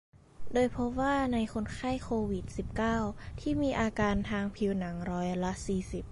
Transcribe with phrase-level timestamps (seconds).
[0.53, 2.97] โดยพบว่าในคนไข้โควิด สิบเก้า
[3.41, 5.99] ที่มีอาการทางผิวหนังร้อยละ สี่สิบ